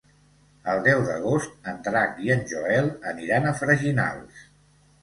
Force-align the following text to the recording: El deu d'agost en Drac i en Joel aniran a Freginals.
El 0.71 0.79
deu 0.87 1.03
d'agost 1.09 1.69
en 1.73 1.79
Drac 1.89 2.17
i 2.29 2.35
en 2.37 2.43
Joel 2.55 2.91
aniran 3.13 3.47
a 3.53 3.57
Freginals. 3.63 4.47